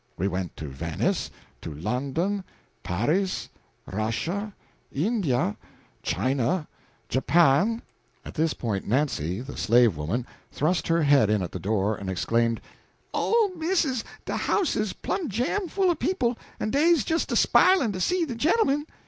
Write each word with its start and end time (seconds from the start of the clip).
We 0.17 0.27
went 0.27 0.57
to 0.57 0.67
Venice 0.67 1.29
to 1.61 1.71
London, 1.71 2.43
Paris, 2.81 3.49
Russia, 3.85 4.51
India, 4.91 5.55
China, 6.01 6.67
Japan" 7.07 7.83
At 8.25 8.33
this 8.33 8.55
point 8.55 8.87
Nancy 8.87 9.41
the 9.41 9.55
slave 9.55 9.95
woman 9.97 10.25
thrust 10.51 10.87
her 10.87 11.03
head 11.03 11.29
in 11.29 11.43
at 11.43 11.51
the 11.51 11.59
door 11.59 11.95
and 11.95 12.09
exclaimed: 12.09 12.61
"Ole 13.13 13.51
Missus, 13.55 14.03
de 14.25 14.35
house 14.35 14.75
is 14.75 14.91
plum' 14.93 15.29
jam 15.29 15.67
full 15.67 15.91
o' 15.91 15.93
people, 15.93 16.35
en 16.59 16.71
dey's 16.71 17.05
jes 17.07 17.25
a 17.25 17.35
spi'lin' 17.35 17.93
to 17.93 17.99
see 18.01 18.25
de 18.25 18.33
gen'lmen!" 18.33 18.87